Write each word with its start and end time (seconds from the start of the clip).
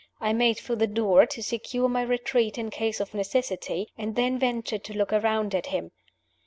I 0.19 0.33
made 0.33 0.57
for 0.57 0.75
the 0.75 0.87
door, 0.87 1.27
to 1.27 1.43
secure 1.43 1.87
my 1.87 2.01
retreat 2.01 2.57
in 2.57 2.71
case 2.71 2.99
of 2.99 3.13
necessity 3.13 3.87
and 3.99 4.15
then 4.15 4.39
ventured 4.39 4.83
to 4.85 4.97
look 4.97 5.13
around 5.13 5.53
at 5.53 5.67
him. 5.67 5.91